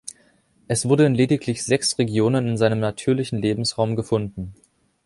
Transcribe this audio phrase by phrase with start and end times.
[0.67, 4.55] Es wurde in lediglich sechs Regionen in seinem natürlichen Lebensraum gefunden.